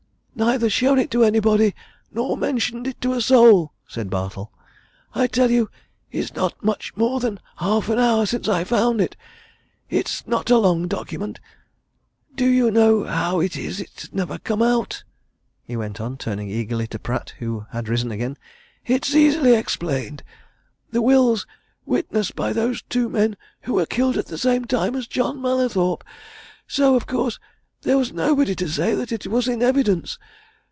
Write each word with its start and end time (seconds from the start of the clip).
"Neither 0.33 0.71
shown 0.71 0.97
it 0.97 1.11
to 1.11 1.23
anybody, 1.23 1.75
nor 2.11 2.35
mentioned 2.35 2.87
it 2.87 2.99
to 3.01 3.13
a 3.13 3.21
soul," 3.21 3.73
said 3.85 4.09
Bartle. 4.09 4.51
"I 5.13 5.27
tell 5.27 5.51
you 5.51 5.69
it's 6.09 6.33
not 6.33 6.63
much 6.63 6.97
more 6.97 7.19
than 7.19 7.39
half 7.57 7.89
an 7.89 7.99
hour 7.99 8.25
since 8.25 8.47
I 8.47 8.63
found 8.63 9.01
it. 9.01 9.15
It's 9.87 10.25
not 10.25 10.49
a 10.49 10.57
long 10.57 10.87
document. 10.87 11.39
Do 12.33 12.47
you 12.47 12.71
know 12.71 13.03
how 13.03 13.39
it 13.39 13.55
is 13.55 13.77
that 13.77 13.91
it's 13.91 14.13
never 14.13 14.39
come 14.39 14.63
out?" 14.63 15.03
he 15.63 15.77
went 15.77 16.01
on, 16.01 16.17
turning 16.17 16.49
eagerly 16.49 16.87
to 16.87 16.97
Pratt, 16.97 17.35
who 17.37 17.67
had 17.71 17.87
risen 17.89 18.09
again. 18.09 18.35
"It's 18.83 19.13
easily 19.13 19.53
explained. 19.53 20.23
The 20.89 21.03
will's 21.03 21.45
witnessed 21.85 22.35
by 22.35 22.51
those 22.51 22.81
two 22.89 23.09
men 23.09 23.37
who 23.63 23.73
were 23.73 23.85
killed 23.85 24.17
at 24.17 24.25
the 24.27 24.39
same 24.39 24.65
time 24.65 24.95
as 24.95 25.05
John 25.05 25.39
Mallathorpe! 25.39 26.03
So, 26.65 26.95
of 26.95 27.05
course, 27.05 27.37
there 27.83 27.97
was 27.97 28.13
nobody 28.13 28.53
to 28.53 28.69
say 28.69 28.93
that 28.93 29.11
it 29.11 29.25
was 29.25 29.47
in 29.47 29.63
evidence. 29.63 30.19